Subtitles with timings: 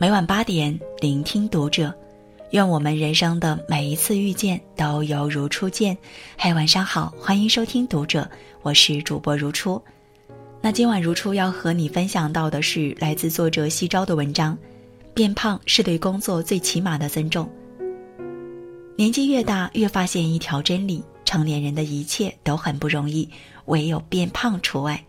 [0.00, 1.94] 每晚八点，聆听读者。
[2.52, 5.94] 愿我们人生的每一次遇见都犹如初见。
[6.38, 8.26] 嗨，晚上好，欢迎收听读者，
[8.62, 9.78] 我是主播如初。
[10.62, 14.56] 那今晚如初要和你分享到的是来自作者西昭的文章：
[15.12, 17.46] 变胖是对工作最起码的尊重。
[18.96, 23.28] 年纪越大，越发现一条真理：成年人的一切都很不容易，
[23.66, 25.04] 唯有变胖除外。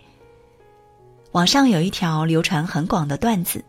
[1.31, 3.63] 网上有一条流传很广的段子。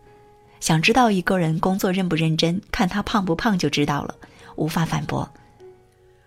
[0.63, 4.15] 想知道一个人工作认不认真，看他胖不胖就知道了，
[4.55, 5.29] 无法反驳。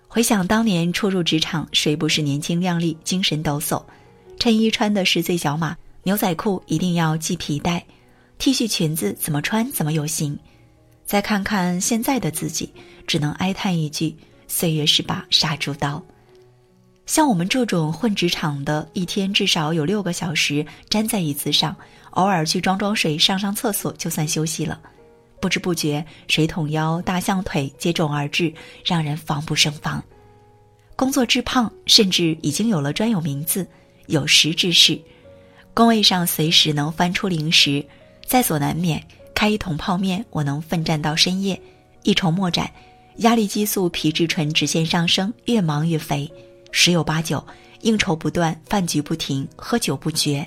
[0.09, 3.81] 回想当年初入职场，谁不是年轻靓丽、精神抖擞？
[4.37, 7.85] 衬衣穿的是最小码，牛仔裤一定要系皮带
[8.37, 10.37] ，T 恤裙子怎么穿怎么有型。
[11.05, 12.73] 再看看现在的自己，
[13.07, 14.13] 只能哀叹一句：
[14.49, 16.03] 岁月是把杀猪刀。
[17.05, 21.75] 像我们这种混职场的，一天至少有六个小时粘在椅子上。
[22.11, 24.79] 偶尔去装装水、上上厕所，就算休息了。
[25.41, 28.53] 不知不觉，水桶腰、大象腿接踵而至，
[28.85, 30.01] 让人防不胜防。
[30.95, 33.67] 工作致胖，甚至已经有了专有名字——
[34.07, 34.99] 有食之士。
[35.73, 37.85] 工位上随时能翻出零食，
[38.25, 39.05] 在所难免。
[39.35, 41.61] 开一桶泡面，我能奋战到深夜，
[42.03, 42.71] 一筹莫展。
[43.17, 46.31] 压力激素、皮质醇直线上升，越忙越肥。
[46.77, 47.41] 十有八九，
[47.83, 50.45] 应酬不断，饭局不停，喝酒不绝。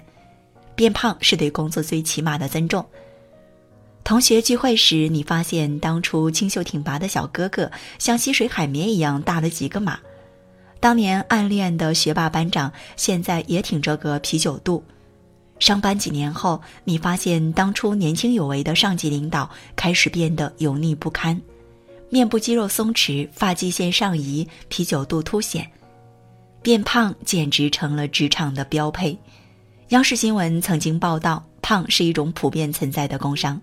[0.77, 2.85] 变胖是对工作最起码的尊重。
[4.05, 9.95] 同学聚会时，你发现当初清秀挺拔的小哥哥像吸水海绵一样大了几个码；
[10.81, 14.85] 当年暗恋的学霸班长现在也挺着个啤酒肚。
[15.59, 21.41] 上班几年后，你发现当初年轻有为的上级领导开始变得油腻不堪，
[22.11, 25.69] 面部肌肉松弛，发际线上移，啤酒肚凸显，
[26.69, 29.17] 变胖简直成了职场的标配。
[29.89, 33.59] 央视新闻曾经报道，胖是一种普遍存在的工伤。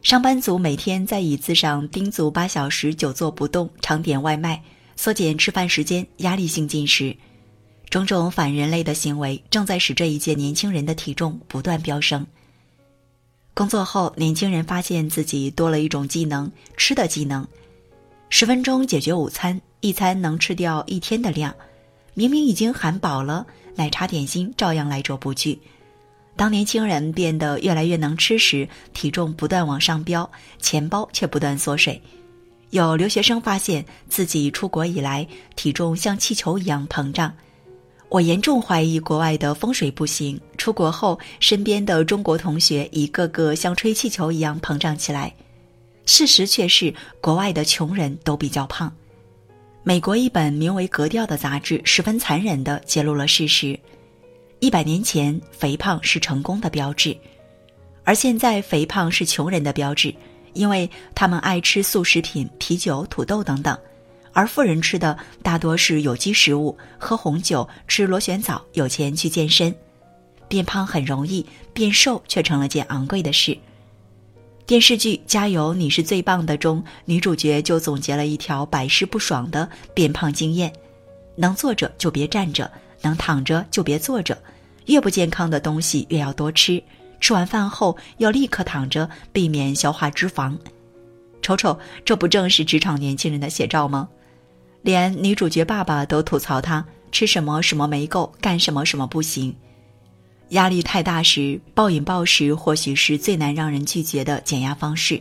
[0.00, 4.62] 上班族每天在椅子上叮足八小时，久坐不动，常点外卖，
[4.96, 7.14] 缩减吃饭时间，压力性进食，
[7.90, 12.26] 种种反人类的行为，正在使这一届年轻人的体重不断飙升。
[13.52, 17.46] 工作后，年轻人发现自己多了一种技能——吃的技能，
[18.30, 21.54] 十分钟解决午餐，一餐能吃掉一天的量。
[22.14, 23.46] 明明已经喊饱了。
[23.74, 25.58] 奶茶点心照样来者不拒。
[26.36, 32.00] 当年轻人变得越来越能吃时，体重不断往上飙，钱包却不断缩水。
[32.70, 37.32] 有留学生发现自己出国以来体重像气球一样膨胀。
[38.08, 40.38] 我严重怀疑国外的风水不行。
[40.58, 45.34] 出国后，身边的中国同学一个个像吹气球一样膨胀起来。
[46.04, 48.92] 事实却是，国外的穷人都比较胖。
[49.84, 53.76] 美国一本名为《格调》的杂志十分残忍地揭露了事实：
[54.60, 57.16] 一百年前，肥胖是成功的标志，
[58.04, 60.14] 而现在肥胖是穷人的标志，
[60.52, 63.76] 因为他们爱吃速食品、啤酒、土豆等等，
[64.32, 69.74] 而富人吃的大多是有机食物、喝红酒、吃螺旋藻、有钱去健身。
[70.46, 73.58] 变胖很容易，变瘦却成了件昂贵的事。
[74.72, 80.72] 电视剧《加油，你是最棒的》中，女主角就总结了一条百试不爽的变胖经验：
[81.36, 82.72] 能坐着就别站着，
[83.02, 84.34] 能躺着就别坐着，
[84.86, 86.82] 越不健康的东西越要多吃。
[87.20, 90.56] 吃完饭后要立刻躺着，避免消化脂肪。
[91.42, 94.08] 瞅瞅，这不正是职场年轻人的写照吗？
[94.80, 99.54] 连女主角爸爸都吐槽她吃什么什么没够，干什么什么不行。
[100.52, 105.20] 压力太大时，暴饮暴食或许是最难让人拒绝的减压方式。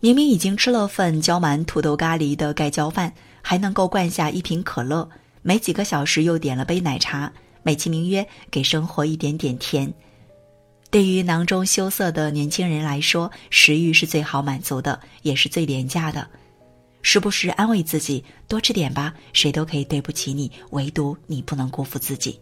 [0.00, 3.12] 明明已经吃了份浇满土豆咖喱的盖浇饭，
[3.42, 5.08] 还能够灌下一瓶可乐，
[5.42, 9.92] 没几个小时又点了杯奶茶，美其名曰给生活一点点甜。
[10.90, 16.26] 对于囊中羞涩的年轻人来说，食欲是最好满足的，也是最廉价的。
[17.02, 22.40] 时不时安慰自己，多吃点吧，谁都可以对不起你，唯独你不能辜负自己。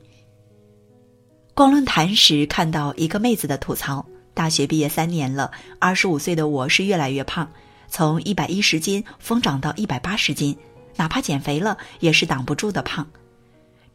[1.58, 5.50] 逛论坛时看到一个妹子的吐槽：大学毕业三年了，
[5.80, 7.50] 二十五岁的我是越来越胖，
[7.88, 10.56] 从一百一十斤疯长到一百八十斤，
[10.94, 13.04] 哪怕减肥了也是挡不住的胖，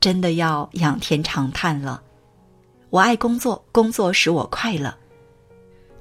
[0.01, 2.01] 真的要仰天长叹了。
[2.89, 4.93] 我爱工作，工作使我快乐。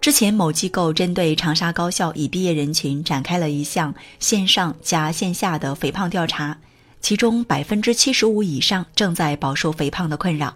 [0.01, 6.59] 之前某机构针对长沙高校已毕业人群展开了一项线上加线下的肥胖调查，
[7.01, 10.53] 其中百分之七十五以上正在饱受肥胖的困扰。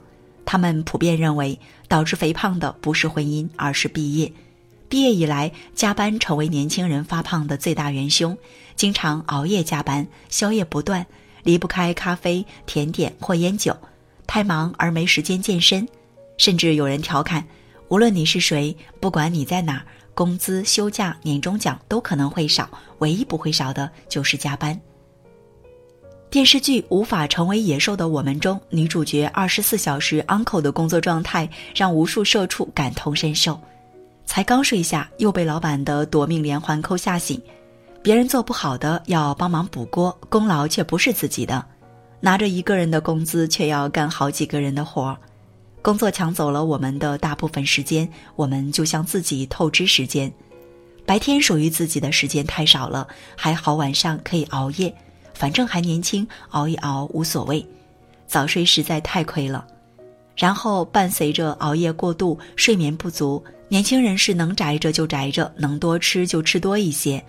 [0.46, 4.32] 他们普遍认为，导致肥胖的不是婚姻，而是毕业。
[4.88, 8.38] 毕业以来，加班成为年轻人发胖的最大元凶。
[8.76, 11.04] 经常熬夜加班，宵夜不断，
[11.42, 13.76] 离不开咖啡、甜点或烟酒。
[14.26, 15.88] 太忙而没时间健身，
[16.38, 17.44] 甚至有人调侃：
[17.88, 24.80] 无论你是谁，不管你在哪儿，工资、休假、年终奖都可能会少，唯一不会少的就是加班。
[26.36, 33.58] 电视剧《无法成为野兽的我们》中，女主角二十四小时 uncle 的工作状态让无数社畜感同身受。
[34.26, 37.40] 才刚睡下，又被老板的夺命连环扣吓醒。
[38.02, 41.64] 别人做不好的要帮忙补锅，功劳却不是自己的。
[42.20, 45.16] 拿着一个人的工资，却要干好几个人的活儿。
[45.80, 50.30] 工作抢走了我们的大部分时间，我们就向自己透支时间。
[51.06, 54.94] 白天属于自己的时间太少了，还好晚上可以熬夜。
[55.36, 57.64] 反正还年轻，熬一熬无所谓。
[58.26, 59.66] 早睡实在太亏了。
[60.34, 67.22] 然后伴随着熬夜过度、睡眠不足，年轻人是能宅着就宅着，能多吃就吃多一些。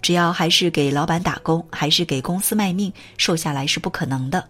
[0.00, 4.44] 只要还是给老板打工，还是给公司卖命，瘦下来是不可能的。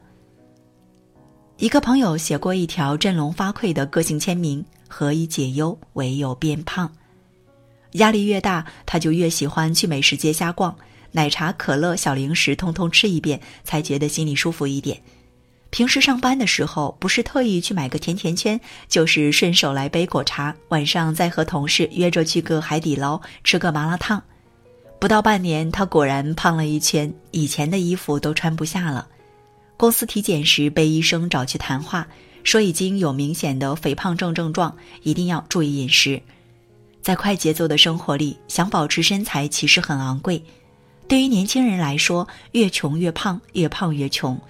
[1.58, 6.90] 一个朋友写过一条振聋发聩的个性签名：“何以解忧，唯有变胖。”
[7.92, 10.74] 压力越大，他就越喜欢去美食街瞎逛。
[11.12, 15.00] 奶茶、可乐、小零食，通通吃一遍，才觉得心里舒服一点。
[15.70, 20.54] 平时上班的时候，不是特意去买个甜甜圈，就是顺手来杯果茶。
[20.68, 24.22] 晚上再和同事约着去个海底捞，吃个麻辣烫。
[24.98, 29.08] 不到半年，他果然胖了一圈，以前的衣服都穿不下了。
[29.78, 32.06] 公司体检时被医生找去谈话，
[32.44, 36.20] 说已经有明显的肥胖症症状，一定要注意饮食。
[37.00, 40.44] 在快节奏的生活里，想保持身材其实很昂贵。
[41.12, 44.40] 对于年轻人来说，越穷越胖，越胖越穷。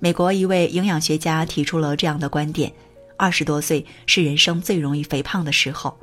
[0.00, 2.72] 美国一位营养学家提出了这样的观点：
[3.16, 5.96] 二十多岁是人生最容易肥胖的时候，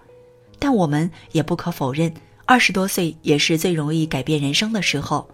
[0.57, 2.09] 但我们也不可否认，
[2.45, 5.29] 二十多岁也是最容易改变人生的时候。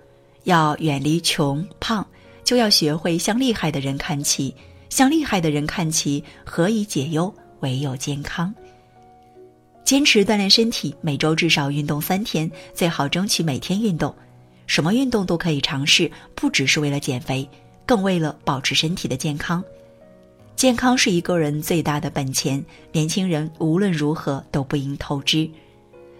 [0.45, 2.04] 要远离穷胖，
[2.44, 4.51] 就要学会向厉害的人看齐。
[4.89, 7.31] 向厉害的人看齐，何以解忧？
[7.59, 8.51] 唯有健康。
[9.86, 14.12] 坚持锻炼身体，每周至少运动三天，最好争取每天运动。
[14.68, 17.50] 什么运动都可以尝试，不只是为了减肥，
[17.86, 19.64] 更为了保持身体的健康。
[20.56, 25.50] 健康是一个人最大的本钱，年轻人无论如何都不应透支。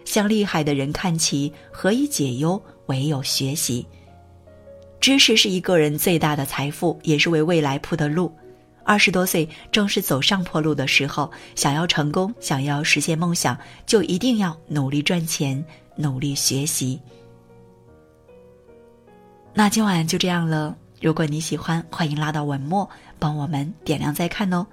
[0.06, 2.62] 向厉害的人看齐，何以解忧？
[2.86, 3.86] 唯有学习。
[5.02, 8.32] 知识是一个人最大的财富，也是为未来铺的路。
[8.86, 15.62] 二十多岁正是走上坡路的时候，想要成功，想要实现梦想，就一定要努力赚钱，
[15.98, 16.98] 努力学习。
[19.58, 20.78] 那今晚就这样了。
[21.02, 22.88] 如果你喜欢，欢迎拉到文末
[23.18, 24.64] 帮我们点亮再看哦。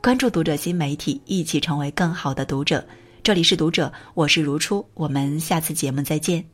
[0.00, 2.86] 关注读者新媒体，一起成为更好的读者。
[3.24, 6.44] 这里是读者，我是如初，我们下次节目再见。